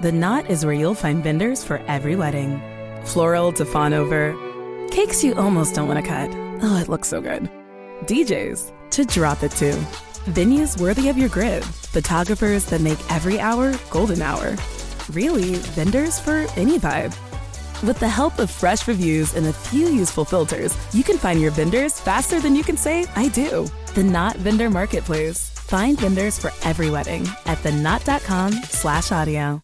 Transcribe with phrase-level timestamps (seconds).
[0.00, 2.58] The Knot is where you'll find vendors for every wedding.
[3.04, 4.34] Floral to fawn over,
[4.90, 6.30] cakes you almost don't want to cut.
[6.62, 7.50] Oh, it looks so good.
[8.04, 9.72] DJs to drop it to.
[10.32, 11.62] Venues worthy of your grid.
[11.64, 14.56] Photographers that make every hour golden hour.
[15.10, 17.14] Really, vendors for any vibe.
[17.82, 21.50] With the help of fresh reviews and a few useful filters, you can find your
[21.50, 23.68] vendors faster than you can say, I do.
[23.94, 25.50] The Knot Vendor Marketplace.
[25.50, 29.62] Find vendors for every wedding at theknot.com slash audio.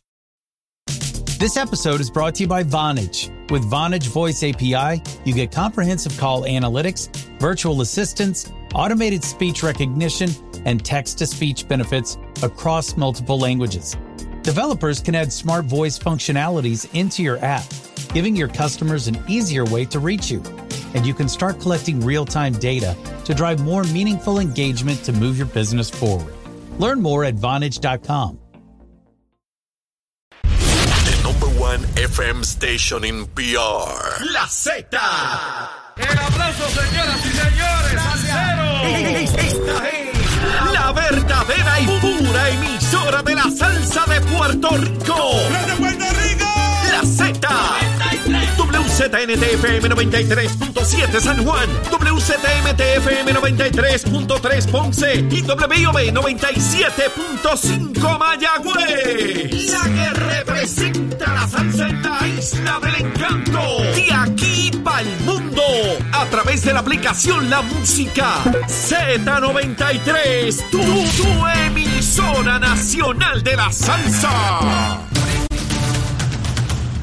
[1.38, 3.30] This episode is brought to you by Vonage.
[3.50, 10.30] With Vonage Voice API, you get comprehensive call analytics, virtual assistance, automated speech recognition,
[10.64, 13.98] and text to speech benefits across multiple languages.
[14.40, 17.66] Developers can add smart voice functionalities into your app,
[18.14, 20.42] giving your customers an easier way to reach you.
[20.94, 25.36] And you can start collecting real time data to drive more meaningful engagement to move
[25.36, 26.32] your business forward.
[26.78, 28.38] Learn more at Vonage.com.
[31.76, 34.24] one FM station in PR.
[34.32, 34.86] La Z.
[35.96, 37.94] El aplauso, señoras y señores.
[39.36, 45.16] Esta es la verdadera y pura emisora de la salsa de Puerto Rico.
[45.66, 45.85] de Puerto Rico!
[48.96, 59.70] WZNTFM 93.7 San Juan, WZMTFM 93.3 Ponce y WIOB 97.5 Mayagüez.
[59.70, 63.82] La que representa la salsa en la isla del encanto.
[63.94, 65.62] De aquí para el mundo.
[66.12, 70.70] A través de la aplicación La Música Z93.
[70.70, 75.06] Tu, tu emisora nacional de la salsa.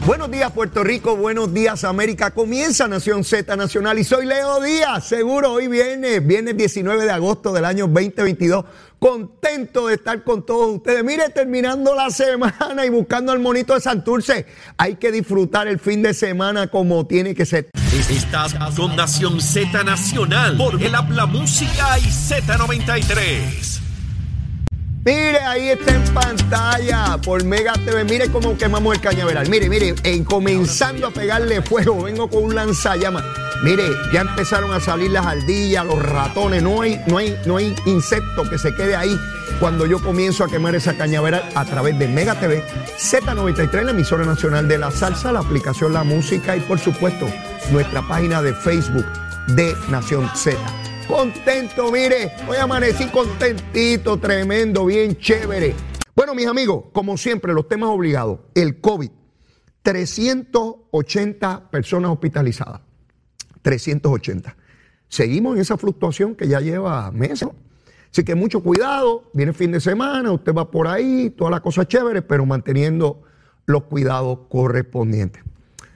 [0.06, 2.32] Buenos días Puerto Rico, buenos días América.
[2.32, 5.08] Comienza Nación Z Nacional y soy Leo Díaz.
[5.08, 8.66] Seguro hoy viene, viene 19 de agosto del año 2022.
[9.00, 11.06] Contento de estar con todos ustedes.
[11.06, 14.45] Mire, terminando la semana y buscando al monito de Santurce.
[14.76, 17.70] Hay que disfrutar el fin de semana como tiene que ser.
[18.10, 23.83] Estás con Nación Z Nacional por el Habla Música y Z93.
[25.05, 28.05] Mire, ahí está en pantalla por Mega TV.
[28.05, 29.49] Mire cómo quemamos el cañaveral.
[29.49, 33.25] Mire, mire, en comenzando a pegarle fuego, vengo con un lanzallamas.
[33.64, 33.83] Mire,
[34.14, 36.64] ya empezaron a salir las ardillas, los ratones.
[36.64, 39.19] No hay, no hay, no hay insecto que se quede ahí
[39.59, 42.64] cuando yo comienzo a quemar esa cañaveral a través de Mega TV,
[42.97, 47.27] Z93, la emisora nacional de la salsa, la aplicación La Música y por supuesto
[47.71, 49.05] nuestra página de Facebook
[49.47, 50.58] de Nación Z.
[51.08, 55.75] Contento, mire, hoy amanecí contentito, tremendo, bien chévere.
[56.15, 58.39] Bueno, mis amigos, como siempre, los temas obligados.
[58.55, 59.09] El COVID,
[59.81, 62.81] 380 personas hospitalizadas.
[63.61, 64.55] 380.
[65.09, 67.49] Seguimos en esa fluctuación que ya lleva meses.
[68.11, 71.87] Así que mucho cuidado, viene fin de semana, usted va por ahí, todas las cosas
[71.87, 73.23] chéveres, pero manteniendo
[73.65, 75.43] los cuidados correspondientes.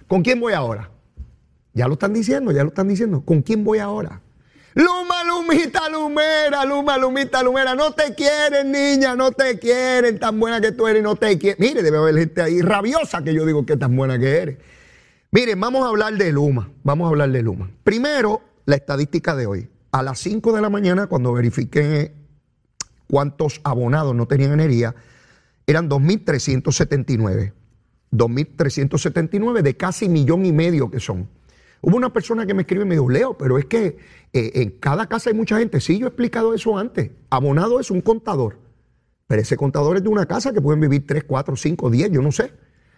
[0.08, 0.92] ¿Con quién voy ahora?
[1.74, 3.22] Ya lo están diciendo, ya lo están diciendo.
[3.22, 4.22] ¿Con quién voy ahora?
[4.78, 7.74] Luma, Lumita, Lumera, Luma, Lumita, Lumera.
[7.74, 10.20] No te quieren, niña, no te quieren.
[10.20, 11.58] Tan buena que tú eres, no te quieren.
[11.60, 14.58] Mire, debe haber gente ahí rabiosa que yo digo que tan buena que eres.
[15.32, 16.70] Miren, vamos a hablar de Luma.
[16.84, 17.72] Vamos a hablar de Luma.
[17.84, 19.68] Primero, la estadística de hoy.
[19.92, 22.14] A las 5 de la mañana, cuando verifiqué
[23.10, 24.94] cuántos abonados no tenían energía,
[25.66, 27.52] eran 2.379.
[28.12, 31.28] 2.379 de casi millón y medio que son.
[31.82, 33.98] Hubo una persona que me escribe y me dijo, Leo, pero es que
[34.34, 35.80] eh, en cada casa hay mucha gente.
[35.80, 37.12] Sí, yo he explicado eso antes.
[37.30, 38.60] Abonado es un contador.
[39.28, 42.22] Pero ese contador es de una casa que pueden vivir 3, 4, 5, 10, yo
[42.22, 42.52] no sé.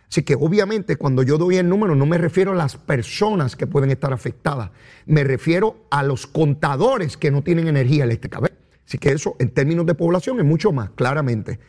[0.10, 3.68] Así que obviamente cuando yo doy el número no me refiero a las personas que
[3.68, 4.72] pueden estar afectadas,
[5.06, 8.40] me refiero a los contadores que no tienen energía eléctrica.
[8.88, 11.60] Así que eso en términos de población es mucho más, claramente.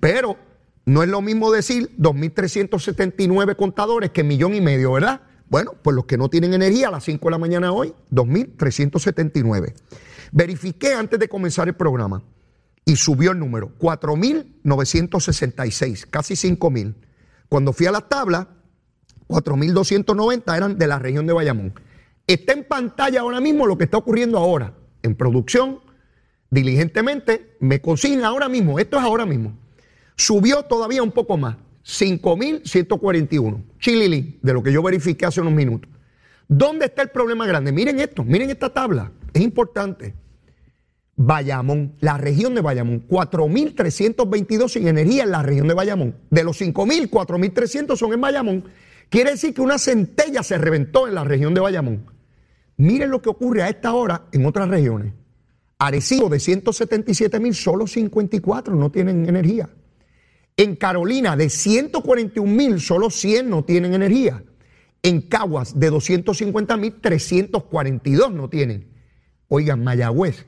[0.00, 0.38] Pero
[0.86, 5.20] no es lo mismo decir 2.379 contadores que millón y medio, ¿verdad?
[5.50, 9.74] Bueno, pues los que no tienen energía a las 5 de la mañana hoy, 2.379.
[10.30, 12.22] Verifiqué antes de comenzar el programa
[12.84, 16.94] y subió el número, 4.966, casi 5.000.
[17.48, 18.46] Cuando fui a la tabla,
[19.26, 21.74] 4.290 eran de la región de Bayamón.
[22.28, 24.74] Está en pantalla ahora mismo lo que está ocurriendo ahora.
[25.02, 25.80] En producción,
[26.50, 29.58] diligentemente, me consigna ahora mismo, esto es ahora mismo.
[30.14, 31.56] Subió todavía un poco más,
[31.90, 33.62] 5.141.
[33.78, 35.90] Chililín, de lo que yo verifiqué hace unos minutos.
[36.48, 37.72] ¿Dónde está el problema grande?
[37.72, 39.12] Miren esto, miren esta tabla.
[39.32, 40.14] Es importante.
[41.16, 46.16] Bayamón, la región de Bayamón, 4.322 sin energía en la región de Bayamón.
[46.30, 48.64] De los 5.000, 4.300 son en Bayamón.
[49.08, 52.06] Quiere decir que una centella se reventó en la región de Bayamón.
[52.76, 55.12] Miren lo que ocurre a esta hora en otras regiones.
[55.78, 59.68] Arecibo de 177.000, solo 54 no tienen energía.
[60.60, 64.44] En Carolina, de 141 mil, solo 100 no tienen energía.
[65.02, 68.86] En Caguas, de 250 mil, 342 no tienen.
[69.48, 70.44] Oigan, Mayagüez,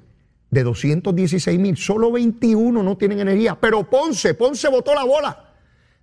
[0.50, 3.58] de 216 mil, solo 21 no tienen energía.
[3.58, 5.54] Pero Ponce, Ponce botó la bola.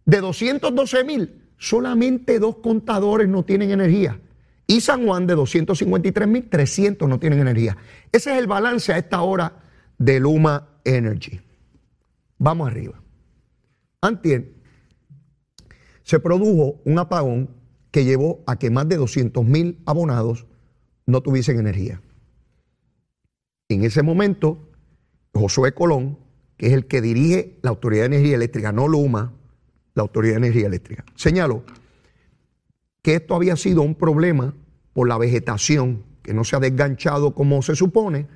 [0.06, 4.20] De 212 mil, solamente dos contadores no tienen energía.
[4.66, 7.78] Y San Juan, de 253 mil, 300 no tienen energía.
[8.12, 9.54] Ese es el balance a esta hora
[10.00, 11.40] de Luma Energy.
[12.40, 13.00] Vamos arriba.
[14.01, 14.54] Antier
[16.04, 17.50] se produjo un apagón
[17.92, 20.48] que llevó a que más de 200 mil abonados
[21.06, 22.01] no tuviesen energía.
[23.68, 24.69] En ese momento,
[25.34, 26.18] Josué Colón,
[26.57, 29.34] que es el que dirige la Autoridad de Energía Eléctrica, no Luma,
[29.96, 31.63] la Autoridad de Energía Eléctrica, señaló
[33.02, 34.56] que esto había sido un problema
[34.94, 38.28] por la vegetación que no se ha desganchado como se supone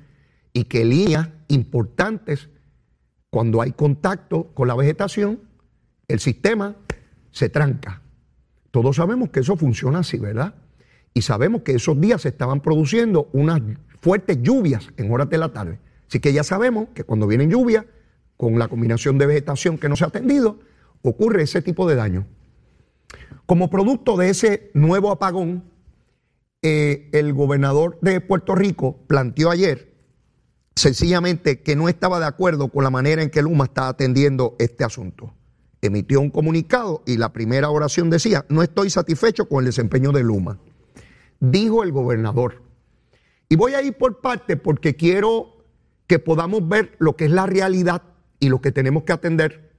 [0.52, 2.48] y que líneas importantes,
[3.30, 5.40] cuando hay contacto con la vegetación,
[6.08, 6.76] el sistema
[7.30, 8.02] se tranca.
[8.70, 10.54] Todos sabemos que eso funciona así, ¿verdad?
[11.12, 13.60] Y sabemos que esos días se estaban produciendo unas
[14.00, 15.78] fuertes lluvias en horas de la tarde.
[16.08, 17.84] Así que ya sabemos que cuando vienen lluvias,
[18.36, 20.58] con la combinación de vegetación que no se ha atendido,
[21.02, 22.26] ocurre ese tipo de daño.
[23.46, 25.64] Como producto de ese nuevo apagón,
[26.62, 29.94] eh, el gobernador de Puerto Rico planteó ayer
[30.74, 34.82] sencillamente que no estaba de acuerdo con la manera en que Luma está atendiendo este
[34.82, 35.34] asunto.
[35.84, 40.22] Emitió un comunicado y la primera oración decía, no estoy satisfecho con el desempeño de
[40.22, 40.58] Luma.
[41.40, 42.62] Dijo el gobernador.
[43.50, 45.62] Y voy a ir por parte porque quiero
[46.06, 48.00] que podamos ver lo que es la realidad
[48.40, 49.72] y lo que tenemos que atender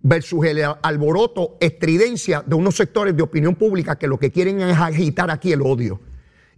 [0.00, 4.76] versus el alboroto, estridencia de unos sectores de opinión pública que lo que quieren es
[4.76, 6.02] agitar aquí el odio.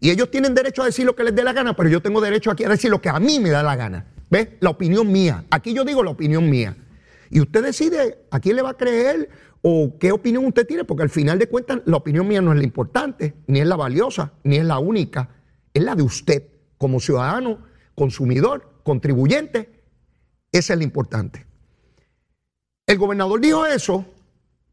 [0.00, 2.20] Y ellos tienen derecho a decir lo que les dé la gana, pero yo tengo
[2.20, 4.06] derecho aquí a decir lo que a mí me da la gana.
[4.28, 4.48] ¿Ves?
[4.58, 5.44] La opinión mía.
[5.50, 6.76] Aquí yo digo la opinión mía.
[7.30, 9.28] Y usted decide a quién le va a creer
[9.62, 12.58] o qué opinión usted tiene, porque al final de cuentas la opinión mía no es
[12.58, 15.28] la importante, ni es la valiosa, ni es la única.
[15.74, 16.44] Es la de usted
[16.78, 17.58] como ciudadano,
[17.94, 19.82] consumidor, contribuyente.
[20.52, 21.46] Esa es la importante.
[22.86, 24.04] El gobernador dijo eso.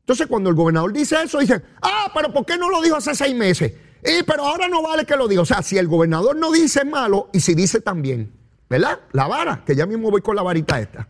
[0.02, 3.16] Entonces, cuando el gobernador dice eso, dicen, ah, pero ¿por qué no lo dijo hace
[3.16, 3.74] seis meses?
[4.04, 5.42] Y, pero ahora no vale que lo diga.
[5.42, 8.32] O sea, si el gobernador no dice malo y si dice también,
[8.70, 9.00] ¿verdad?
[9.12, 11.08] La vara, que ya mismo voy con la varita esta.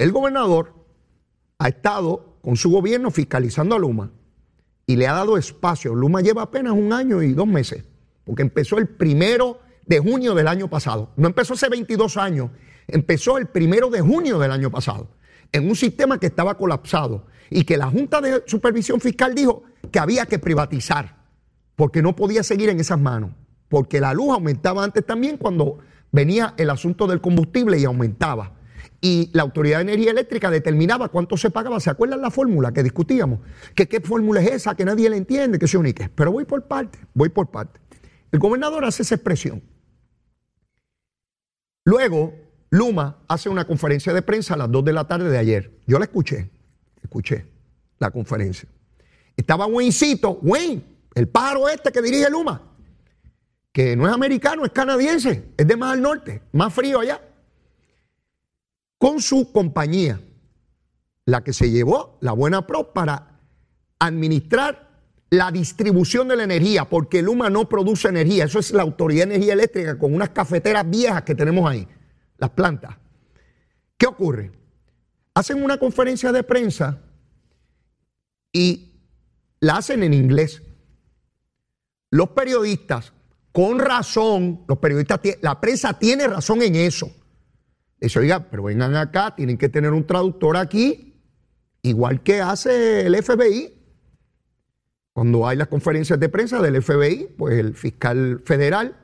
[0.00, 0.72] El gobernador
[1.58, 4.10] ha estado con su gobierno fiscalizando a Luma
[4.86, 5.94] y le ha dado espacio.
[5.94, 7.84] Luma lleva apenas un año y dos meses,
[8.24, 11.10] porque empezó el primero de junio del año pasado.
[11.16, 12.50] No empezó hace 22 años,
[12.88, 15.10] empezó el primero de junio del año pasado,
[15.52, 19.98] en un sistema que estaba colapsado y que la Junta de Supervisión Fiscal dijo que
[19.98, 21.26] había que privatizar
[21.76, 23.32] porque no podía seguir en esas manos,
[23.68, 25.76] porque la luz aumentaba antes también cuando
[26.10, 28.59] venía el asunto del combustible y aumentaba.
[29.00, 31.80] Y la Autoridad de Energía Eléctrica determinaba cuánto se pagaba.
[31.80, 33.40] ¿Se acuerdan la fórmula que discutíamos?
[33.74, 36.10] Qué fórmula es esa, que nadie le entiende, que se unique.
[36.14, 37.80] Pero voy por parte, voy por parte.
[38.30, 39.62] El gobernador hace esa expresión.
[41.84, 42.34] Luego,
[42.70, 45.72] Luma hace una conferencia de prensa a las 2 de la tarde de ayer.
[45.86, 46.50] Yo la escuché,
[47.02, 47.46] escuché
[47.98, 48.68] la conferencia.
[49.36, 52.62] Estaba Waynecito, Wayne, el pájaro este que dirige Luma,
[53.72, 57.20] que no es americano, es canadiense, es de más al norte, más frío allá,
[59.00, 60.20] con su compañía,
[61.24, 63.40] la que se llevó la Buena Pro para
[63.98, 64.90] administrar
[65.30, 69.36] la distribución de la energía, porque Luma no produce energía, eso es la Autoridad de
[69.36, 71.88] Energía Eléctrica con unas cafeteras viejas que tenemos ahí,
[72.36, 72.94] las plantas.
[73.96, 74.52] ¿Qué ocurre?
[75.32, 77.00] Hacen una conferencia de prensa
[78.52, 79.00] y
[79.60, 80.62] la hacen en inglés
[82.10, 83.14] los periodistas,
[83.50, 87.10] con razón, los periodistas, la prensa tiene razón en eso.
[88.00, 91.20] Dice, oiga, pero vengan acá, tienen que tener un traductor aquí,
[91.82, 93.74] igual que hace el FBI.
[95.12, 98.96] Cuando hay las conferencias de prensa del FBI, pues el fiscal federal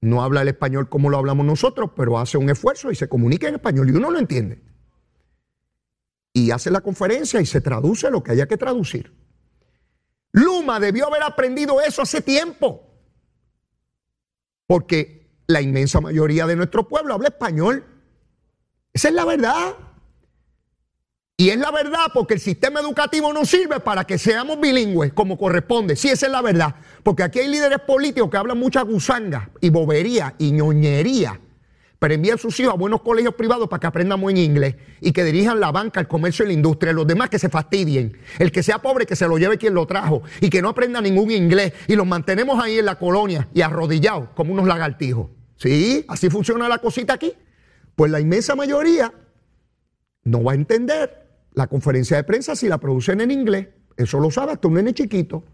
[0.00, 3.48] no habla el español como lo hablamos nosotros, pero hace un esfuerzo y se comunica
[3.48, 4.62] en español y uno lo entiende.
[6.32, 9.12] Y hace la conferencia y se traduce lo que haya que traducir.
[10.32, 12.86] Luma debió haber aprendido eso hace tiempo.
[14.66, 17.84] Porque la inmensa mayoría de nuestro pueblo habla español.
[18.92, 19.74] Esa es la verdad.
[21.36, 25.38] Y es la verdad porque el sistema educativo no sirve para que seamos bilingües como
[25.38, 25.96] corresponde.
[25.96, 26.74] Sí, esa es la verdad.
[27.02, 31.40] Porque aquí hay líderes políticos que hablan mucha gusanga y bobería y ñoñería
[32.00, 35.22] pero envían sus hijos a buenos colegios privados para que aprendan buen inglés y que
[35.22, 36.94] dirijan la banca, el comercio y la industria.
[36.94, 38.16] Los demás que se fastidien.
[38.38, 41.02] El que sea pobre, que se lo lleve quien lo trajo y que no aprenda
[41.02, 41.74] ningún inglés.
[41.88, 45.28] Y los mantenemos ahí en la colonia y arrodillados como unos lagartijos.
[45.56, 46.06] ¿Sí?
[46.08, 47.34] Así funciona la cosita aquí.
[48.00, 49.12] Pues la inmensa mayoría
[50.24, 54.30] no va a entender la conferencia de prensa, si la producen en inglés, eso lo
[54.30, 55.44] sabe hasta un nene chiquito,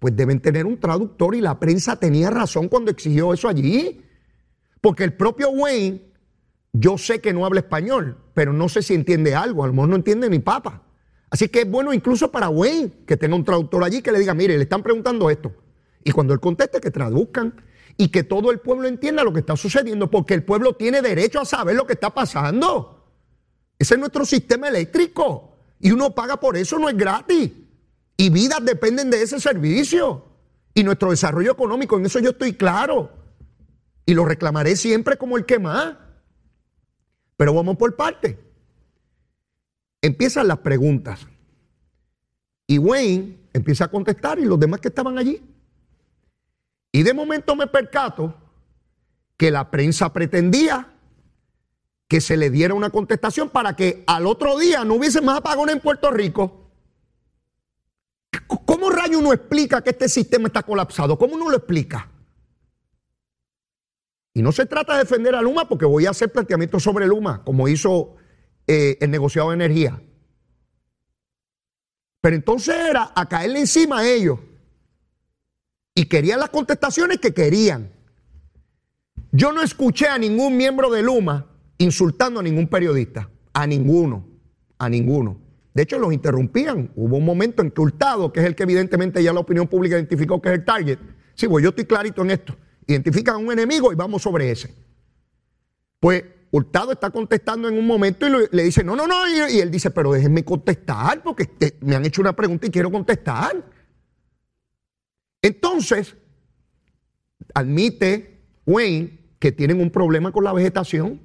[0.00, 4.02] pues deben tener un traductor y la prensa tenía razón cuando exigió eso allí.
[4.80, 6.02] Porque el propio Wayne,
[6.72, 9.90] yo sé que no habla español, pero no sé si entiende algo, a lo mejor
[9.90, 10.82] no entiende ni papa.
[11.30, 14.34] Así que es bueno incluso para Wayne que tenga un traductor allí que le diga,
[14.34, 15.52] mire, le están preguntando esto.
[16.02, 17.54] Y cuando él conteste, que traduzcan
[18.02, 21.40] y que todo el pueblo entienda lo que está sucediendo, porque el pueblo tiene derecho
[21.40, 23.14] a saber lo que está pasando.
[23.78, 27.52] Ese es nuestro sistema eléctrico y uno paga por eso, no es gratis.
[28.16, 30.24] Y vidas dependen de ese servicio
[30.74, 33.12] y nuestro desarrollo económico, en eso yo estoy claro.
[34.04, 35.94] Y lo reclamaré siempre como el que más.
[37.36, 38.36] Pero vamos por parte.
[40.00, 41.20] Empiezan las preguntas.
[42.66, 45.40] Y Wayne empieza a contestar y los demás que estaban allí.
[46.92, 48.34] Y de momento me percato
[49.38, 50.92] que la prensa pretendía
[52.06, 55.76] que se le diera una contestación para que al otro día no hubiese más apagones
[55.76, 56.70] en Puerto Rico.
[58.66, 61.16] ¿Cómo rayo uno explica que este sistema está colapsado?
[61.18, 62.10] ¿Cómo uno lo explica?
[64.34, 67.42] Y no se trata de defender a Luma porque voy a hacer planteamientos sobre Luma,
[67.44, 68.16] como hizo
[68.66, 70.02] eh, el negociado de energía.
[72.20, 74.38] Pero entonces era a caerle encima a ellos.
[75.94, 77.90] Y querían las contestaciones que querían.
[79.30, 81.46] Yo no escuché a ningún miembro de Luma
[81.78, 83.28] insultando a ningún periodista.
[83.52, 84.26] A ninguno.
[84.78, 85.38] A ninguno.
[85.74, 86.90] De hecho, los interrumpían.
[86.94, 89.96] Hubo un momento en que Hurtado, que es el que evidentemente ya la opinión pública
[89.96, 90.98] identificó que es el target.
[91.34, 92.56] Sí, pues yo estoy clarito en esto.
[92.86, 94.74] Identifican a un enemigo y vamos sobre ese.
[95.98, 99.26] Pues Hurtado está contestando en un momento y le dice, no, no, no.
[99.48, 101.48] Y, él dice, pero déjenme contestar porque
[101.80, 103.64] me han hecho una pregunta y quiero contestar.
[105.42, 106.16] Entonces,
[107.52, 111.20] admite Wayne que tienen un problema con la vegetación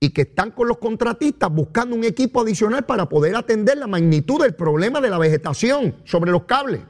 [0.00, 4.42] y que están con los contratistas buscando un equipo adicional para poder atender la magnitud
[4.42, 6.82] del problema de la vegetación sobre los cables.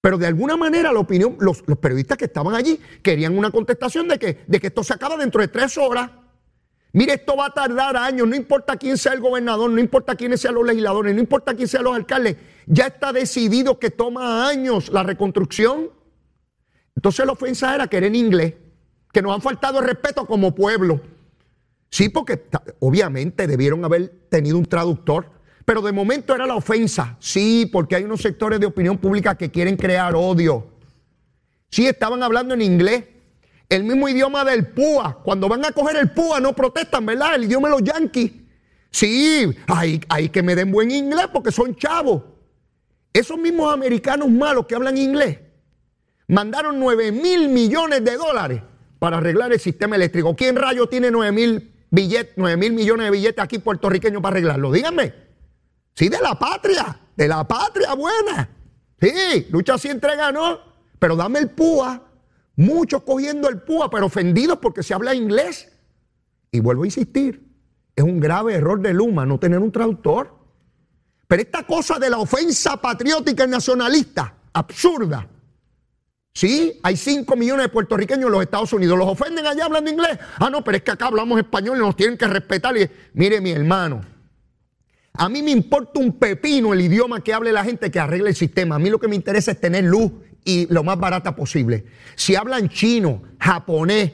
[0.00, 4.18] Pero de alguna manera la opinión, los, periodistas que estaban allí querían una contestación de
[4.18, 6.10] que, de que esto se acaba dentro de tres horas.
[6.94, 10.40] Mire, esto va a tardar años, no importa quién sea el gobernador, no importa quiénes
[10.40, 12.36] sean los legisladores, no importa quién sean los alcaldes,
[12.66, 15.90] ya está decidido que toma años la reconstrucción.
[16.94, 18.54] Entonces la ofensa era que era en inglés,
[19.12, 21.00] que nos han faltado el respeto como pueblo.
[21.90, 22.44] Sí, porque
[22.78, 25.32] obviamente debieron haber tenido un traductor,
[25.64, 27.16] pero de momento era la ofensa.
[27.18, 30.68] Sí, porque hay unos sectores de opinión pública que quieren crear odio.
[31.70, 33.04] Sí, estaban hablando en inglés.
[33.74, 35.22] El mismo idioma del PUA.
[35.24, 37.34] Cuando van a coger el PUA no protestan, ¿verdad?
[37.34, 38.30] El idioma de los yanquis.
[38.92, 42.22] Sí, hay, que me den buen inglés porque son chavos.
[43.12, 45.40] Esos mismos americanos malos que hablan inglés
[46.28, 48.62] mandaron 9 mil millones de dólares
[49.00, 50.36] para arreglar el sistema eléctrico.
[50.36, 54.70] ¿Quién rayo tiene 9 mil, billetes, 9 mil millones de billetes aquí puertorriqueños para arreglarlo?
[54.70, 55.12] Díganme.
[55.94, 58.48] Sí, de la patria, de la patria buena.
[59.00, 60.60] Sí, lucha si entrega, no.
[61.00, 62.03] Pero dame el púa.
[62.56, 65.72] Muchos cogiendo el púa, pero ofendidos porque se habla inglés.
[66.52, 67.48] Y vuelvo a insistir,
[67.96, 70.38] es un grave error de Luma no tener un traductor.
[71.26, 75.28] Pero esta cosa de la ofensa patriótica y nacionalista, absurda.
[76.32, 78.98] Sí, hay 5 millones de puertorriqueños en los Estados Unidos.
[78.98, 80.18] ¿Los ofenden allá hablando inglés?
[80.38, 82.74] Ah, no, pero es que acá hablamos español y nos tienen que respetar.
[83.14, 84.00] Mire, mi hermano,
[85.12, 88.36] a mí me importa un pepino el idioma que hable la gente que arregle el
[88.36, 88.74] sistema.
[88.74, 90.10] A mí lo que me interesa es tener luz
[90.44, 91.86] y lo más barata posible.
[92.16, 94.12] Si hablan chino, japonés,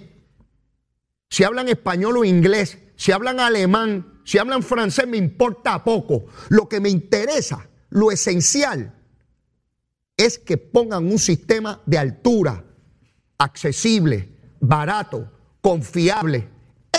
[1.29, 6.27] si hablan español o inglés, si hablan alemán, si hablan francés, me importa poco.
[6.49, 8.95] Lo que me interesa, lo esencial,
[10.17, 12.65] es que pongan un sistema de altura,
[13.39, 14.29] accesible,
[14.61, 16.49] barato, confiable,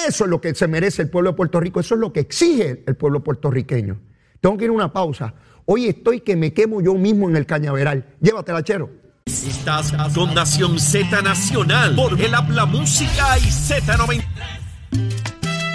[0.07, 2.21] eso es lo que se merece el pueblo de Puerto Rico, eso es lo que
[2.21, 3.99] exige el pueblo puertorriqueño.
[4.39, 5.35] Tengo que ir a una pausa.
[5.65, 8.15] Hoy estoy que me quemo yo mismo en el cañaveral.
[8.19, 8.89] Llévatela, chero.
[9.25, 14.23] Estás con Nación Z Nacional por el Habla Música y Z90.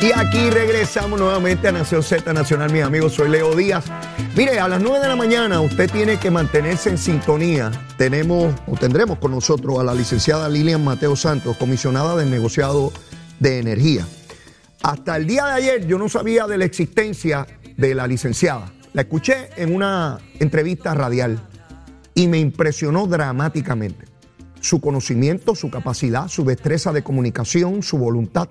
[0.03, 3.15] Y aquí regresamos nuevamente a Nación Z Nacional, mis amigos.
[3.15, 3.85] Soy Leo Díaz.
[4.37, 7.71] Mire, a las 9 de la mañana usted tiene que mantenerse en sintonía.
[7.97, 12.93] Tenemos o tendremos con nosotros a la licenciada Lilian Mateo Santos, comisionada del negociado
[13.39, 14.07] de energía.
[14.83, 18.73] Hasta el día de ayer yo no sabía de la existencia de la licenciada.
[18.93, 21.41] La escuché en una entrevista radial
[22.17, 24.07] y me impresionó dramáticamente.
[24.61, 28.49] Su conocimiento, su capacidad, su destreza de comunicación, su voluntad,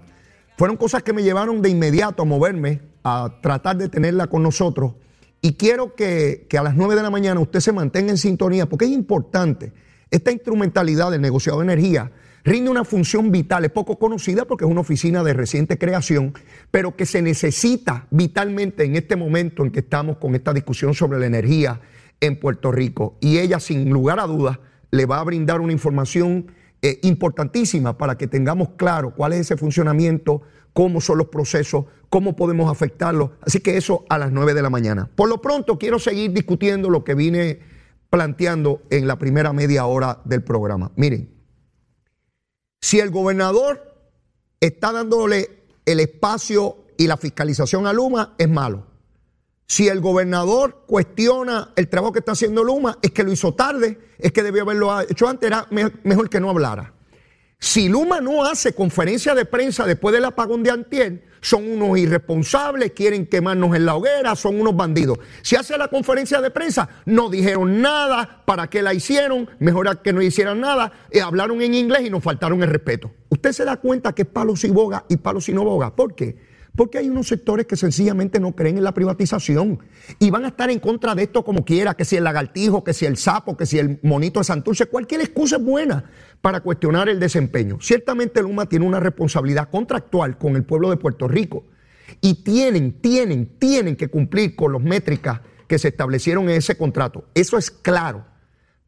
[0.55, 4.93] fueron cosas que me llevaron de inmediato a moverme, a tratar de tenerla con nosotros.
[5.41, 8.67] Y quiero que, que a las 9 de la mañana usted se mantenga en sintonía,
[8.67, 9.74] porque es importante
[10.12, 12.12] esta instrumentalidad del negociado de energía
[12.43, 16.34] rinde una función vital, es poco conocida porque es una oficina de reciente creación,
[16.69, 21.19] pero que se necesita vitalmente en este momento en que estamos con esta discusión sobre
[21.19, 21.81] la energía
[22.22, 23.17] en Puerto Rico.
[23.19, 24.60] Y ella, sin lugar a dudas,
[24.91, 26.48] le va a brindar una información
[26.81, 30.41] eh, importantísima para que tengamos claro cuál es ese funcionamiento,
[30.74, 33.31] cómo son los procesos, cómo podemos afectarlos.
[33.41, 35.10] Así que eso a las 9 de la mañana.
[35.15, 37.60] Por lo pronto, quiero seguir discutiendo lo que vine
[38.10, 40.91] planteando en la primera media hora del programa.
[40.95, 41.34] Miren,
[42.81, 43.95] si el gobernador
[44.60, 48.86] está dándole el espacio y la fiscalización a Luma, es malo.
[49.67, 54.00] Si el gobernador cuestiona el trabajo que está haciendo Luma, es que lo hizo tarde,
[54.19, 56.93] es que debió haberlo hecho antes, era mejor que no hablara.
[57.57, 62.91] Si Luma no hace conferencia de prensa después del apagón de Antier, son unos irresponsables,
[62.91, 65.19] quieren quemarnos en la hoguera, son unos bandidos.
[65.41, 69.50] Si hace la conferencia de prensa, no dijeron nada, ¿para qué la hicieron?
[69.60, 73.12] Mejor que no hicieran nada, eh, hablaron en inglés y nos faltaron el respeto.
[73.29, 75.95] Usted se da cuenta que es palo si boga y palo si no boga.
[75.95, 76.54] ¿Por qué?
[76.75, 79.79] Porque hay unos sectores que sencillamente no creen en la privatización
[80.20, 82.94] y van a estar en contra de esto como quiera, que si el lagartijo, que
[82.94, 86.03] si el sapo, que si el monito de Santurce, cualquier excusa es buena
[86.41, 87.77] para cuestionar el desempeño.
[87.79, 91.65] Ciertamente Luma tiene una responsabilidad contractual con el pueblo de Puerto Rico
[92.22, 97.25] y tienen, tienen, tienen que cumplir con las métricas que se establecieron en ese contrato.
[97.34, 98.25] Eso es claro.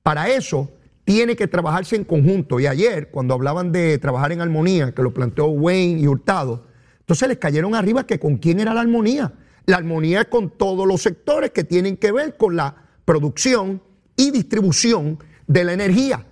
[0.03, 0.71] Para eso
[1.03, 2.59] tiene que trabajarse en conjunto.
[2.59, 6.67] Y ayer, cuando hablaban de trabajar en armonía, que lo planteó Wayne y Hurtado,
[7.07, 9.33] entonces les cayeron arriba que con quién era la armonía.
[9.65, 13.81] La armonía es con todos los sectores que tienen que ver con la producción
[14.17, 16.27] y distribución de la energía.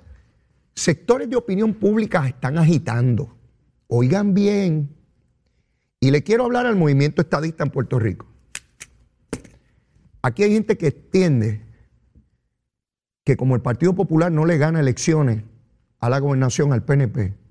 [0.73, 3.37] Sectores de opinión pública están agitando.
[3.87, 4.93] Oigan bien.
[6.01, 8.27] Y le quiero hablar al movimiento estadista en Puerto Rico.
[10.23, 11.61] Aquí hay gente que entiende
[13.23, 15.41] que como el Partido Popular no le gana elecciones
[16.01, 17.44] a la gobernación, al PNP,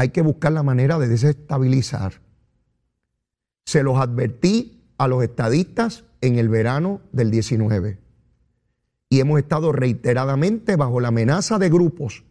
[0.00, 2.22] hay que buscar la manera de desestabilizar.
[3.66, 7.98] Se los advertí a los estadistas en el verano del 19
[9.10, 12.24] y hemos estado reiteradamente bajo la amenaza de grupos,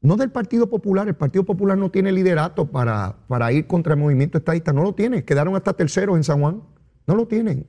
[0.00, 4.00] no del Partido Popular, el Partido Popular no tiene liderato para, para ir contra el
[4.00, 6.64] movimiento estadista, no lo tiene, quedaron hasta terceros en San Juan,
[7.06, 7.68] no lo tienen.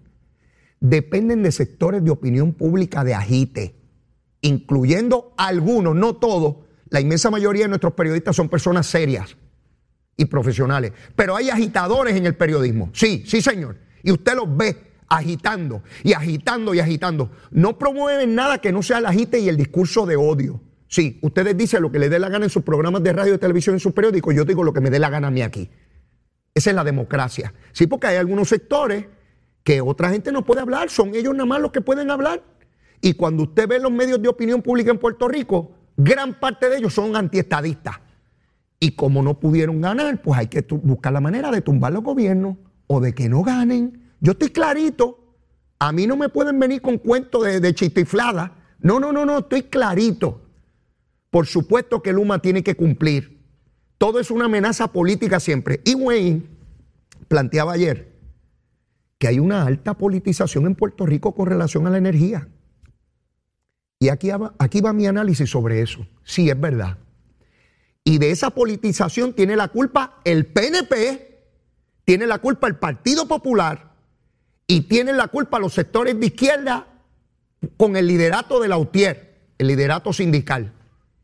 [0.80, 3.76] Dependen de sectores de opinión pública de agite,
[4.41, 9.38] incluyendo algunos, no todos, la inmensa mayoría de nuestros periodistas son personas serias
[10.15, 10.91] y profesionales.
[11.15, 12.89] Pero hay agitadores en el periodismo.
[12.93, 13.78] Sí, sí, señor.
[14.04, 17.32] Y usted los ve agitando y agitando y agitando.
[17.52, 20.62] No promueven nada que no sea el agite y el discurso de odio.
[20.88, 23.38] Sí, ustedes dicen lo que les dé la gana en sus programas de radio y
[23.38, 24.34] televisión, en sus periódicos.
[24.34, 25.69] Yo digo lo que me dé la gana a mí aquí.
[26.54, 27.54] Esa es la democracia.
[27.71, 29.06] Sí, porque hay algunos sectores
[29.63, 30.89] que otra gente no puede hablar.
[30.89, 32.41] Son ellos nada más los que pueden hablar.
[33.02, 36.77] Y cuando usted ve los medios de opinión pública en Puerto Rico, gran parte de
[36.77, 37.97] ellos son antiestadistas.
[38.79, 42.57] Y como no pudieron ganar, pues hay que buscar la manera de tumbar los gobiernos
[42.86, 44.12] o de que no ganen.
[44.19, 45.36] Yo estoy clarito.
[45.79, 48.55] A mí no me pueden venir con cuentos de, chistiflada.
[48.79, 50.41] No, no, no, no, estoy clarito.
[51.31, 53.43] Por supuesto que Luma tiene que cumplir.
[53.97, 55.81] Todo es una amenaza política siempre.
[55.83, 56.43] Y Wayne
[57.27, 58.15] planteaba ayer
[59.17, 62.47] que hay una alta politización en Puerto Rico con relación a la energía.
[63.99, 64.29] Y aquí,
[64.60, 66.05] aquí va mi análisis sobre eso.
[66.23, 66.97] Sí, es verdad.
[68.03, 71.45] Y de esa politización tiene la culpa el PNP,
[72.05, 73.91] tiene la culpa el Partido Popular
[74.67, 76.88] y tiene la culpa los sectores de izquierda
[77.75, 80.73] con el liderato de la UTIER, el liderato sindical.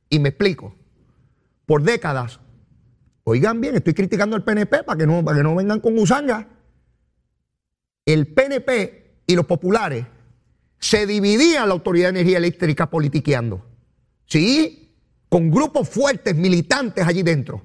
[0.10, 0.76] Y me explico.
[1.66, 2.40] Por décadas,
[3.24, 6.50] oigan bien, estoy criticando al PNP para que no, para que no vengan con usanga.
[8.06, 10.06] El PNP y los populares
[10.84, 13.66] se dividía la Autoridad de Energía Eléctrica politiqueando.
[14.26, 14.98] ¿Sí?
[15.30, 17.62] Con grupos fuertes, militantes allí dentro.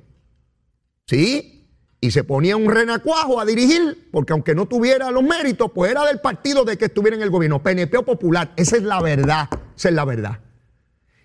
[1.04, 1.68] ¿Sí?
[2.00, 6.04] Y se ponía un renacuajo a dirigir, porque aunque no tuviera los méritos, pues era
[6.04, 8.52] del partido de que estuviera en el gobierno, PNP o Popular.
[8.54, 10.38] Esa es la verdad, esa es la verdad.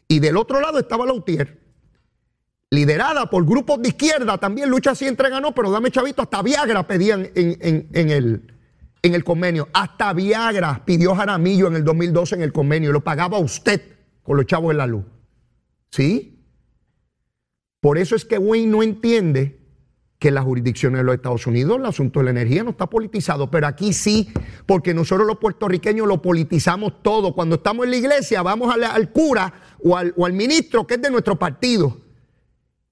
[0.07, 1.59] Y del otro lado estaba la UTIER,
[2.71, 7.29] liderada por grupos de izquierda, también lucha siempre ganó, pero dame chavito, hasta Viagra pedían
[7.35, 8.52] en, en el,
[9.03, 9.69] en el convenio.
[9.73, 12.91] Hasta Viagra pidió Jaramillo en el 2012 en el convenio.
[12.91, 13.81] Lo pagaba usted
[14.23, 15.03] con los chavos de la luz.
[15.91, 16.39] ¿Sí?
[17.81, 19.59] Por eso es que Wayne no entiende
[20.17, 22.87] que en las jurisdicciones de los Estados Unidos el asunto de la energía no está
[22.87, 24.31] politizado, pero aquí sí,
[24.65, 27.35] porque nosotros los puertorriqueños lo politizamos todo.
[27.35, 31.01] Cuando estamos en la iglesia vamos al, cura o al, o al ministro que es
[31.01, 31.97] de nuestro partido.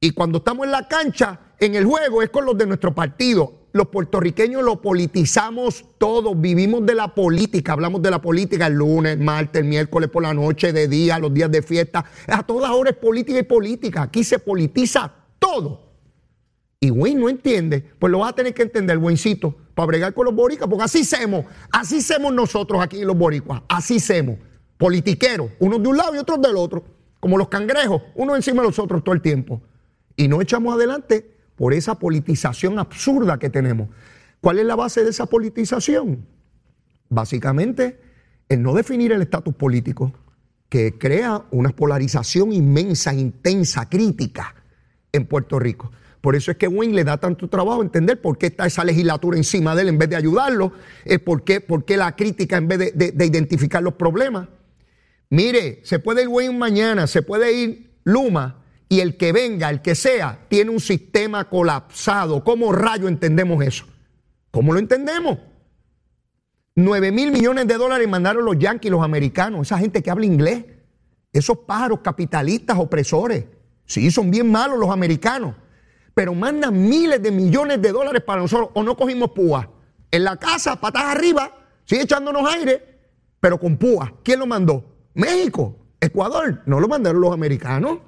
[0.02, 3.61] Y cuando estamos en la cancha, en el juego, es con los de nuestro partido
[3.74, 9.18] los puertorriqueños lo politizamos todo, vivimos de la política, hablamos de la política el lunes,
[9.18, 12.04] martes, miércoles por la noche, de día, los días de fiesta.
[12.28, 14.04] A todas horas política y política.
[14.04, 15.92] Aquí se politiza todo.
[16.80, 20.26] Y Wayne no entiende, pues lo va a tener que entender, buencito, para bregar con
[20.26, 24.38] los boricuas, porque así hacemos, así hacemos nosotros aquí los boricuas, así hacemos.
[24.78, 26.84] Politiqueros, unos de un lado y otros del otro,
[27.20, 29.62] como los cangrejos, uno encima de los otros todo el tiempo.
[30.16, 31.31] Y no echamos adelante
[31.62, 33.90] por esa politización absurda que tenemos.
[34.40, 36.26] ¿Cuál es la base de esa politización?
[37.08, 38.00] Básicamente,
[38.50, 40.12] el no definir el estatus político,
[40.70, 44.56] que crea una polarización inmensa, intensa, crítica
[45.12, 45.92] en Puerto Rico.
[46.20, 49.38] Por eso es que Wayne le da tanto trabajo entender por qué está esa legislatura
[49.38, 50.74] encima de él en vez de ayudarlo,
[51.06, 51.64] es por, qué,
[51.96, 54.48] la crítica en vez de, de identificar los problemas.
[55.30, 58.61] Mire, se puede ir Wayne mañana, se puede ir Luma,
[58.92, 62.44] y el que venga, el que sea, tiene un sistema colapsado.
[62.44, 63.86] ¿Cómo rayo entendemos eso?
[64.52, 65.38] ¿Cómo lo entendemos?
[66.76, 70.66] 9 mil millones de dólares mandaron los yanquis, los americanos, esa gente que habla inglés,
[71.32, 73.46] esos pájaros capitalistas opresores.
[73.86, 75.56] Sí, son bien malos los americanos,
[76.14, 79.70] pero mandan miles de millones de dólares para nosotros o no cogimos púa.
[80.12, 81.50] En la casa, patas arriba,
[81.86, 83.00] sigue echándonos aire,
[83.40, 84.16] pero con púa.
[84.22, 84.84] ¿Quién lo mandó?
[85.14, 88.00] México, Ecuador, no lo mandaron los americanos.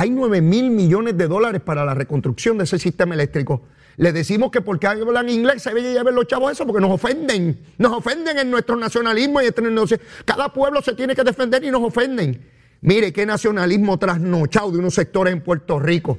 [0.00, 3.62] Hay 9 mil millones de dólares para la reconstrucción de ese sistema eléctrico.
[3.96, 7.58] Le decimos que porque hablan inglés se ve ver los chavos eso, porque nos ofenden.
[7.78, 9.60] Nos ofenden en nuestro nacionalismo y este
[10.24, 12.48] cada pueblo se tiene que defender y nos ofenden.
[12.80, 16.16] Mire qué nacionalismo trasnochado de unos sectores en Puerto Rico.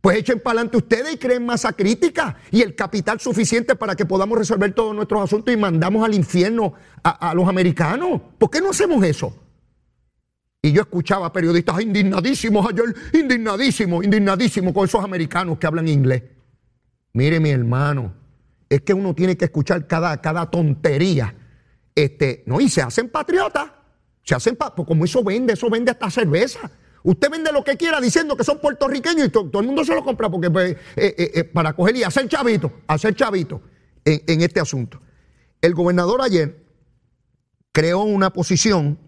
[0.00, 4.06] Pues echen para adelante ustedes y creen masa crítica y el capital suficiente para que
[4.06, 8.20] podamos resolver todos nuestros asuntos y mandamos al infierno a, a los americanos.
[8.38, 9.36] ¿Por qué no hacemos eso?
[10.62, 16.22] Y yo escuchaba periodistas indignadísimos ayer, indignadísimos, indignadísimos con esos americanos que hablan inglés.
[17.12, 18.14] Mire mi hermano,
[18.68, 21.34] es que uno tiene que escuchar cada, cada tontería.
[21.94, 23.72] Este, no, y se hacen patriotas.
[24.22, 26.70] Se hacen, pues como eso vende, eso vende hasta cerveza.
[27.02, 30.04] Usted vende lo que quiera diciendo que son puertorriqueños y todo, el mundo se lo
[30.04, 33.60] compra porque pues, eh, eh, eh, para coger y hacer chavito, hacer chavito
[34.04, 35.00] en este asunto.
[35.60, 36.64] El gobernador ayer
[37.72, 38.98] creó una posición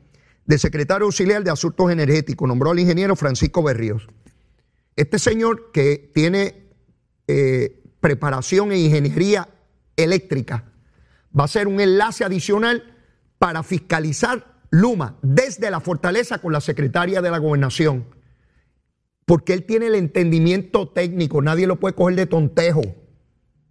[0.46, 4.06] de secretario auxiliar de Asuntos Energéticos, nombró al ingeniero Francisco Berríos.
[4.96, 6.68] Este señor que tiene
[7.26, 9.48] eh, preparación en ingeniería
[9.96, 10.64] eléctrica
[11.38, 12.94] va a ser un enlace adicional
[13.38, 18.06] para fiscalizar Luma desde la fortaleza con la secretaria de la gobernación.
[19.24, 22.82] Porque él tiene el entendimiento técnico, nadie lo puede coger de tontejo.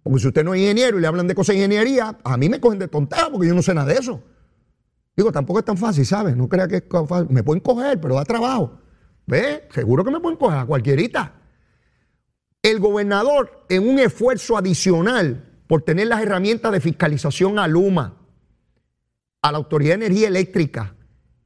[0.02, 2.48] Porque si usted no es ingeniero y le hablan de cosas de ingeniería, a mí
[2.48, 4.22] me cogen de tontejo porque yo no sé nada de eso.
[5.16, 6.36] Digo, tampoco es tan fácil, ¿sabes?
[6.36, 7.28] No crea que es fácil.
[7.30, 8.78] Me pueden coger, pero da trabajo.
[9.26, 9.68] ¿Ve?
[9.72, 11.34] Seguro que me pueden coger a cualquierita.
[12.62, 18.16] El gobernador, en un esfuerzo adicional por tener las herramientas de fiscalización a Luma,
[19.42, 20.94] a la Autoridad de Energía Eléctrica,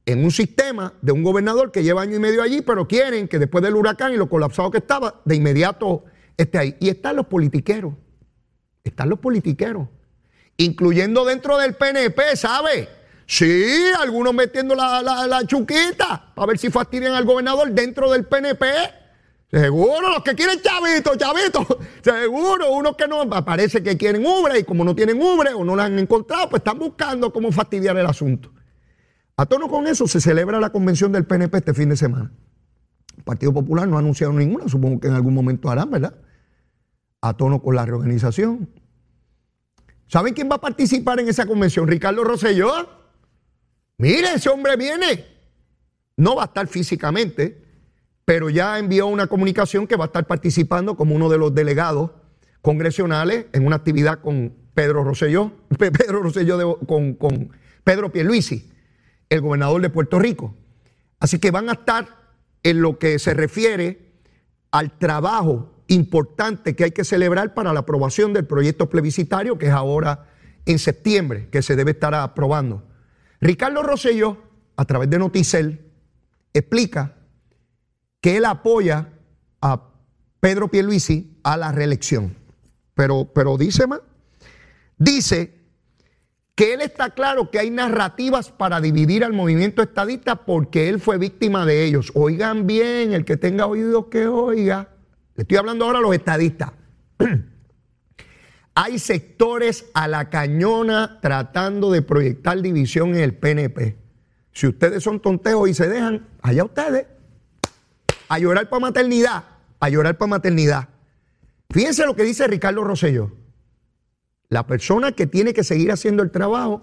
[0.05, 3.37] en un sistema de un gobernador que lleva año y medio allí, pero quieren que
[3.37, 6.05] después del huracán y lo colapsado que estaba, de inmediato
[6.35, 6.75] esté ahí.
[6.79, 7.93] Y están los politiqueros.
[8.83, 9.87] Están los politiqueros.
[10.57, 12.89] Incluyendo dentro del PNP, ¿sabe?
[13.29, 18.65] Sí, algunos metiendo la, la, chuquita para ver si fastidian al gobernador dentro del PNP.
[19.51, 21.79] Seguro, los que quieren chavito, chavito.
[22.03, 25.75] Seguro, unos que no, parece que quieren ubre y como no tienen ubre o no
[25.75, 28.51] la han encontrado, pues están buscando cómo fastidiar el asunto.
[29.37, 32.31] A tono con eso se celebra la convención del PNP este fin de semana.
[33.15, 36.15] El Partido Popular no ha anunciado ninguna, supongo que en algún momento harán, ¿verdad?
[37.21, 38.71] A tono con la reorganización.
[40.07, 41.87] ¿Saben quién va a participar en esa convención?
[41.87, 42.98] Ricardo Rosselló.
[43.99, 45.25] Mire, ese hombre viene.
[46.15, 47.61] No va a estar físicamente,
[48.23, 52.11] pero ya envió una comunicación que va a estar participando como uno de los delegados
[52.61, 57.51] congresionales en una actividad con Pedro Rosselló, Pedro Rosselló con, con
[57.83, 58.71] Pedro Pierluisi,
[59.27, 60.55] el gobernador de Puerto Rico.
[61.19, 62.07] Así que van a estar
[62.63, 64.13] en lo que se refiere
[64.71, 69.73] al trabajo importante que hay que celebrar para la aprobación del proyecto plebiscitario que es
[69.73, 70.29] ahora
[70.65, 72.88] en septiembre, que se debe estar aprobando.
[73.41, 74.37] Ricardo Rosselló,
[74.75, 75.91] a través de Noticel,
[76.53, 77.15] explica
[78.21, 79.09] que él apoya
[79.61, 79.89] a
[80.39, 82.35] Pedro Pierluisi a la reelección.
[82.93, 84.01] Pero, pero dice más,
[84.97, 85.59] dice
[86.55, 91.17] que él está claro que hay narrativas para dividir al movimiento estadista porque él fue
[91.17, 92.11] víctima de ellos.
[92.15, 94.89] Oigan bien, el que tenga oídos que oiga.
[95.35, 96.73] Le estoy hablando ahora a los estadistas.
[98.81, 103.97] Hay sectores a la cañona tratando de proyectar división en el PNP.
[104.53, 107.05] Si ustedes son tonteos y se dejan, allá ustedes.
[108.29, 109.43] A llorar para maternidad,
[109.81, 110.87] a llorar para maternidad.
[111.69, 113.33] Fíjense lo que dice Ricardo Rosselló.
[114.47, 116.81] La persona que tiene que seguir haciendo el trabajo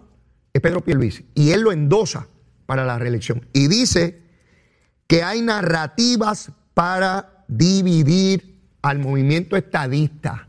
[0.52, 1.24] es Pedro Pierluisi.
[1.34, 2.28] Y él lo endosa
[2.66, 3.48] para la reelección.
[3.54, 4.20] Y dice
[5.06, 10.45] que hay narrativas para dividir al movimiento estadista.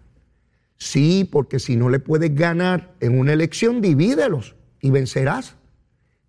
[0.77, 5.55] Sí, porque si no le puedes ganar en una elección, divídelos y vencerás.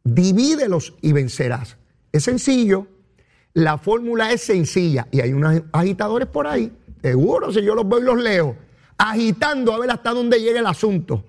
[0.04, 1.76] Divídelos y vencerás.
[2.12, 2.86] Es sencillo.
[3.52, 5.06] La fórmula es sencilla.
[5.10, 8.56] Y hay unos agitadores por ahí, seguro, si yo los veo y los leo,
[8.96, 11.24] agitando a ver hasta dónde llega el asunto,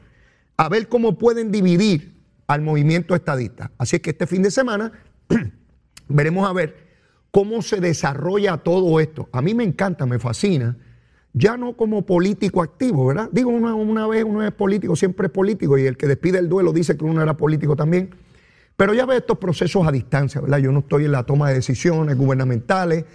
[0.55, 3.71] a ver cómo pueden dividir al movimiento estadista.
[3.77, 4.91] Así que este fin de semana
[6.07, 6.87] veremos a ver
[7.31, 9.29] cómo se desarrolla todo esto.
[9.31, 10.77] A mí me encanta, me fascina
[11.33, 13.29] ya no como político activo, ¿verdad?
[13.31, 16.73] Digo, una, vez uno es político, siempre es político, y el que despide el duelo
[16.73, 18.09] dice que uno era político también.
[18.75, 20.59] Pero ya ve estos procesos a distancia, ¿verdad?
[20.59, 23.05] Yo no estoy en la toma de decisiones gubernamentales,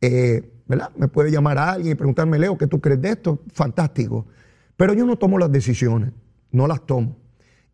[0.00, 0.90] eh, ¿verdad?
[0.96, 3.40] Me puede llamar a alguien y preguntarme, Leo, ¿qué tú crees de esto?
[3.52, 4.26] Fantástico.
[4.76, 6.10] Pero yo no tomo las decisiones,
[6.50, 7.16] no las tomo.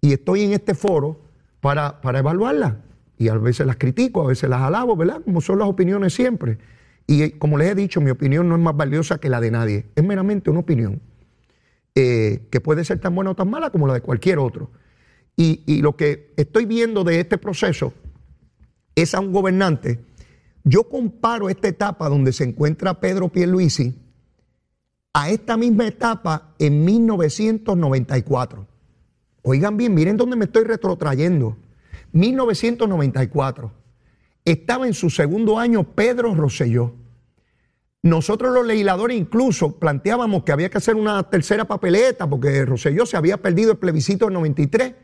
[0.00, 1.20] Y estoy en este foro
[1.60, 2.74] para, para evaluarlas.
[3.16, 5.22] Y a veces las critico, a veces las alabo, ¿verdad?
[5.24, 6.58] Como son las opiniones siempre.
[7.10, 9.86] Y como les he dicho, mi opinión no es más valiosa que la de nadie,
[9.96, 11.02] es meramente una opinión
[11.96, 14.70] eh, que puede ser tan buena o tan mala como la de cualquier otro.
[15.36, 17.92] Y, lo que estoy viendo de este proceso
[18.94, 19.98] es a un gobernante.
[20.62, 23.92] Yo comparo esta etapa donde se encuentra Pedro Pierluisi
[25.12, 28.68] a esta misma etapa en 1994.
[29.42, 31.56] Oigan bien, miren dónde me estoy retrotrayendo.
[32.12, 33.79] 1994.
[34.44, 36.94] Estaba en su segundo año Pedro Rosselló.
[38.02, 43.18] Nosotros los legisladores incluso planteábamos que había que hacer una tercera papeleta porque Rosselló se
[43.18, 44.94] había perdido el plebiscito del 93.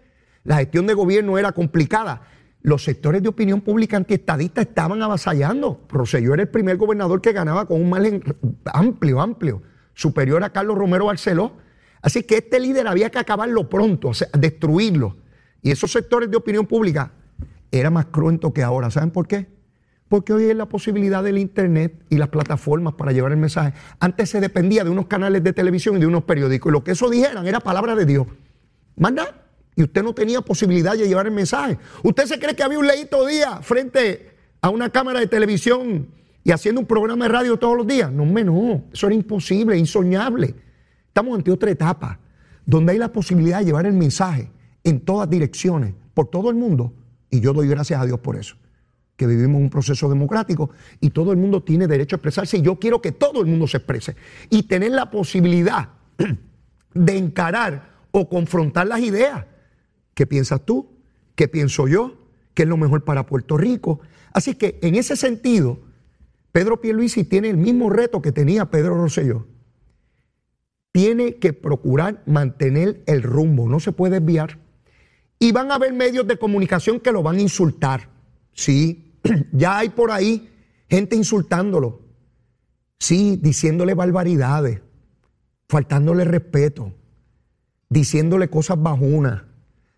[0.44, 2.22] La gestión de gobierno era complicada.
[2.62, 5.84] Los sectores de opinión pública antiestadista estaban avasallando.
[5.90, 8.22] Rosselló era el primer gobernador que ganaba con un margen
[8.64, 11.52] amplio, amplio, superior a Carlos Romero Barceló.
[12.00, 15.18] Así que este líder había que acabarlo pronto, destruirlo.
[15.60, 17.12] Y esos sectores de opinión pública
[17.78, 18.90] era más cruento que ahora.
[18.90, 19.46] ¿Saben por qué?
[20.08, 23.72] Porque hoy es la posibilidad del Internet y las plataformas para llevar el mensaje.
[23.98, 26.70] Antes se dependía de unos canales de televisión y de unos periódicos.
[26.70, 28.26] Y lo que eso dijeran era palabra de Dios.
[28.96, 29.42] Manda.
[29.74, 31.76] Y usted no tenía posibilidad de llevar el mensaje.
[32.02, 34.30] ¿Usted se cree que había un leíto día frente
[34.62, 36.08] a una cámara de televisión
[36.42, 38.10] y haciendo un programa de radio todos los días?
[38.10, 38.84] No, no.
[38.90, 40.54] Eso era imposible, insoñable.
[41.08, 42.18] Estamos ante otra etapa
[42.64, 44.50] donde hay la posibilidad de llevar el mensaje
[44.82, 46.92] en todas direcciones, por todo el mundo.
[47.36, 48.56] Y yo doy gracias a Dios por eso
[49.16, 50.70] que vivimos un proceso democrático
[51.00, 53.66] y todo el mundo tiene derecho a expresarse y yo quiero que todo el mundo
[53.66, 54.14] se exprese
[54.50, 55.88] y tener la posibilidad
[56.94, 59.46] de encarar o confrontar las ideas.
[60.14, 60.90] ¿Qué piensas tú?
[61.34, 62.28] ¿Qué pienso yo?
[62.54, 64.00] ¿Qué es lo mejor para Puerto Rico?
[64.32, 65.80] Así que en ese sentido,
[66.52, 69.46] Pedro Pierluisi tiene el mismo reto que tenía Pedro Rosselló.
[70.92, 74.58] Tiene que procurar mantener el rumbo, no se puede desviar.
[75.38, 78.08] Y van a haber medios de comunicación que lo van a insultar.
[78.52, 79.20] Sí,
[79.52, 80.50] ya hay por ahí
[80.88, 82.02] gente insultándolo.
[82.98, 84.80] Sí, diciéndole barbaridades,
[85.68, 86.94] faltándole respeto,
[87.88, 89.42] diciéndole cosas bajunas.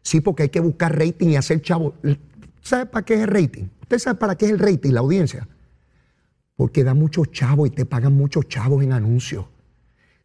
[0.02, 1.94] Sí, porque hay que buscar rating y hacer chavo.
[2.62, 3.64] ¿Sabe para qué es el rating?
[3.82, 5.48] ¿Usted sabe para qué es el rating, la audiencia?
[6.56, 9.46] Porque da muchos chavos y te pagan muchos chavos en anuncios.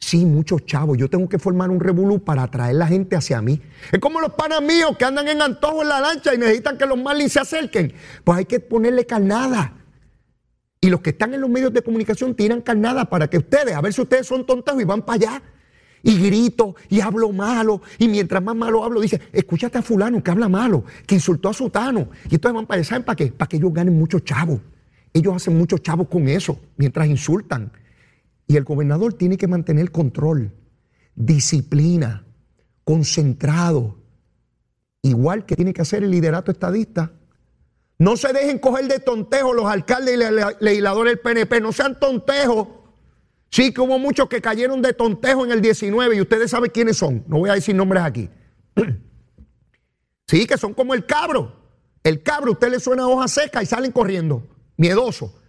[0.04, 0.98] Sí, muchos chavos.
[0.98, 3.62] Yo tengo que formar un revolú para atraer la gente hacia mí.
[3.90, 6.86] Es como los panas míos que andan en antojo en la lancha y necesitan que
[6.86, 7.94] los Marlins se acerquen.
[8.26, 9.76] Pues hay que ponerle carnada.
[10.82, 13.80] Y los que están en los medios de comunicación tiran carnada para que ustedes, a
[13.80, 15.44] ver si ustedes son tontos y van para allá.
[16.04, 17.82] Y grito y hablo malo.
[17.98, 21.54] Y mientras más malo hablo, dice, escúchate a fulano que habla malo, que insultó a
[21.54, 22.10] Sutano.
[22.30, 22.90] Y entonces van para allá.
[22.90, 23.28] ¿Saben para qué?
[23.28, 24.60] Para que ellos ganen muchos chavos.
[25.14, 27.72] Ellos hacen muchos chavos con eso, mientras insultan.
[28.48, 30.54] Y el gobernador tiene que mantener control,
[31.16, 32.26] disciplina,
[32.84, 34.00] concentrado,
[35.02, 37.14] igual que tiene que hacer el liderato estadista.
[38.00, 42.68] No se dejen coger de tontejo los alcaldes y legisladores del PNP, no sean tontejos.
[43.50, 46.98] Sí, que hubo muchos que cayeron de tontejo en el 19 y ustedes saben quiénes
[46.98, 47.24] son.
[47.28, 48.30] No voy a decir nombres aquí.
[50.26, 51.54] Sí, que son como el cabro.
[52.04, 55.43] El cabro, usted le suena hoja seca y salen corriendo, miedoso.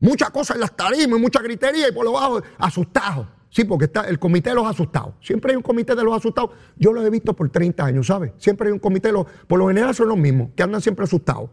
[0.00, 3.26] Muchas cosas en las tarimas, mucha gritería y por lo bajo, asustados.
[3.50, 5.14] Sí, porque está el comité de los asustados.
[5.20, 6.50] Siempre hay un comité de los asustados.
[6.76, 8.32] Yo lo he visto por 30 años, ¿sabes?
[8.38, 11.04] Siempre hay un comité, de los, por lo general son los mismos, que andan siempre
[11.04, 11.50] asustados.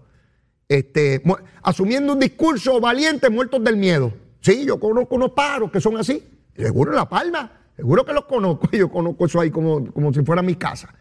[0.67, 1.23] Este,
[1.62, 4.13] asumiendo un discurso valiente, muertos del miedo.
[4.41, 6.23] Sí, yo conozco unos paros que son así.
[6.55, 8.69] Seguro en La Palma, seguro que los conozco.
[8.75, 10.93] Yo conozco eso ahí como, como si fuera mi casa.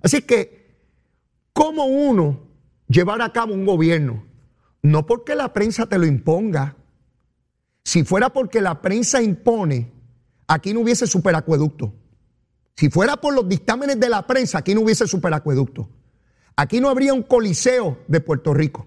[0.00, 0.76] Así que,
[1.52, 2.40] ¿cómo uno
[2.88, 4.24] llevar a cabo un gobierno?
[4.82, 6.76] No porque la prensa te lo imponga,
[7.84, 9.92] si fuera porque la prensa impone,
[10.46, 11.94] aquí no hubiese superacueducto.
[12.76, 15.88] Si fuera por los dictámenes de la prensa, aquí no hubiese superacueducto.
[16.56, 18.86] Aquí no habría un coliseo de Puerto Rico.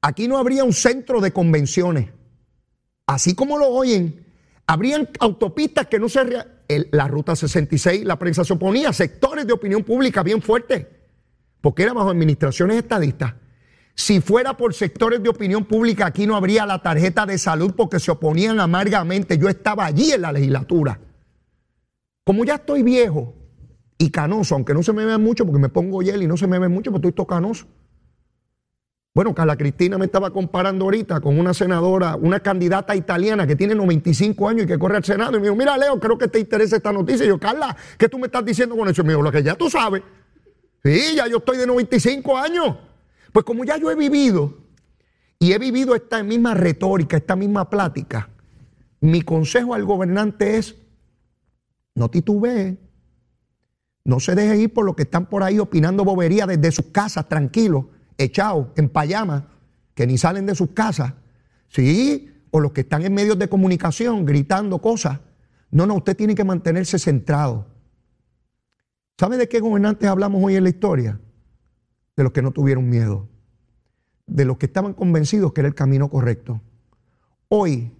[0.00, 2.10] Aquí no habría un centro de convenciones.
[3.06, 4.26] Así como lo oyen,
[4.66, 6.20] habrían autopistas que no se...
[6.90, 10.86] la ruta 66, la prensa se oponía, sectores de opinión pública bien fuertes,
[11.60, 13.34] porque era bajo administraciones estadistas.
[13.94, 18.00] Si fuera por sectores de opinión pública, aquí no habría la tarjeta de salud porque
[18.00, 19.38] se oponían amargamente.
[19.38, 20.98] Yo estaba allí en la legislatura.
[22.24, 23.34] Como ya estoy viejo
[23.98, 26.46] y canoso, aunque no se me vea mucho porque me pongo hiel y no se
[26.46, 27.66] me ve mucho porque estoy canoso.
[29.14, 33.74] Bueno, Carla Cristina me estaba comparando ahorita con una senadora, una candidata italiana que tiene
[33.74, 35.32] 95 años y que corre al Senado.
[35.32, 37.26] Y me dijo, mira, Leo, creo que te interesa esta noticia.
[37.26, 39.02] Y yo, Carla, ¿qué tú me estás diciendo con eso?
[39.02, 40.02] Y me dijo, lo que ya tú sabes.
[40.82, 42.76] Sí, ya yo estoy de 95 años.
[43.32, 44.58] Pues como ya yo he vivido
[45.38, 48.28] y he vivido esta misma retórica, esta misma plática,
[49.00, 50.76] mi consejo al gobernante es,
[51.94, 52.78] no titubee,
[54.04, 57.28] no se deje ir por lo que están por ahí opinando bobería desde sus casas,
[57.28, 57.86] tranquilos,
[58.18, 59.48] echados, en payama,
[59.94, 61.14] que ni salen de sus casas,
[61.68, 62.30] ¿sí?
[62.50, 65.20] O los que están en medios de comunicación gritando cosas.
[65.70, 67.66] No, no, usted tiene que mantenerse centrado.
[69.18, 71.18] ¿Sabe de qué gobernantes hablamos hoy en la historia?
[72.16, 73.28] De los que no tuvieron miedo,
[74.26, 76.60] de los que estaban convencidos que era el camino correcto.
[77.48, 77.92] Hoy,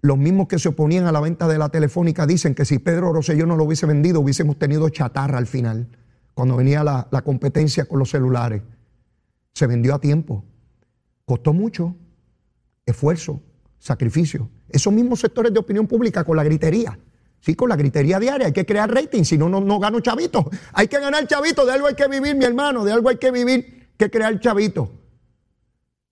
[0.00, 3.12] los mismos que se oponían a la venta de la telefónica dicen que si Pedro
[3.12, 5.88] Rosselló no lo hubiese vendido, hubiésemos tenido chatarra al final,
[6.34, 8.62] cuando venía la, la competencia con los celulares.
[9.54, 10.44] Se vendió a tiempo.
[11.24, 11.96] Costó mucho,
[12.86, 13.42] esfuerzo,
[13.78, 14.48] sacrificio.
[14.68, 16.98] Esos mismos sectores de opinión pública con la gritería.
[17.40, 20.50] Sí, con la gritería diaria hay que crear rating, si no, no, gano chavito.
[20.72, 23.30] Hay que ganar chavito, de algo hay que vivir, mi hermano, de algo hay que
[23.30, 24.90] vivir, que crear chavito.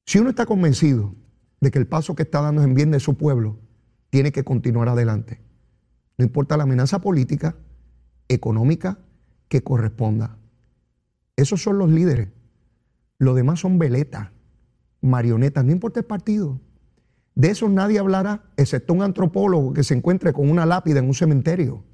[0.05, 1.15] Si uno está convencido
[1.61, 3.59] de que el paso que está dando es en bien de su pueblo,
[4.11, 5.41] tiene que continuar adelante.
[6.17, 7.57] No importa la amenaza política,
[8.29, 8.99] económica,
[9.49, 10.39] que corresponda.
[11.37, 12.29] Esos son los líderes.
[13.19, 14.31] Los demás son veletas,
[15.01, 16.61] marionetas, no importa el partido.
[17.37, 21.15] De eso nadie hablará, excepto un antropólogo que se encuentre con una lápida en un
[21.15, 21.85] cementerio.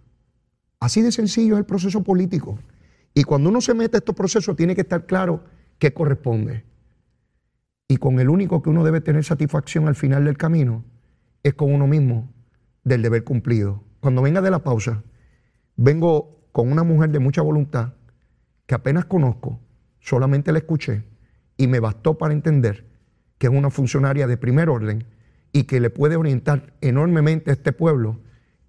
[0.78, 2.60] Así de sencillo es el proceso político.
[3.12, 5.42] Y cuando uno se mete a estos procesos, tiene que estar claro
[5.80, 6.64] qué corresponde.
[7.88, 10.84] Y con el único que uno debe tener satisfacción al final del camino
[11.42, 12.32] es con uno mismo
[12.84, 13.82] del deber cumplido.
[13.98, 15.02] Cuando venga de la pausa,
[15.76, 17.94] vengo con una mujer de mucha voluntad
[18.66, 19.58] que apenas conozco,
[19.98, 21.04] solamente la escuché
[21.56, 22.86] y me bastó para entender
[23.38, 25.04] que es una funcionaria de primer orden
[25.52, 28.18] y que le puede orientar enormemente a este pueblo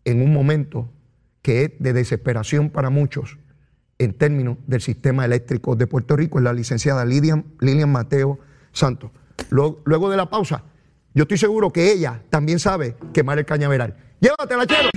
[0.06, 0.90] en un momento
[1.42, 3.38] que es de desesperación para muchos
[4.00, 7.46] en términos del sistema eléctrico de Puerto Rico, es la licenciada Lilian,
[7.88, 8.40] Mateo
[8.72, 9.12] Santos.
[9.50, 10.64] Luego, luego, de la pausa,
[11.14, 13.96] yo estoy seguro que ella también sabe quemar el cañaveral.
[14.20, 14.90] Llévatela, chero.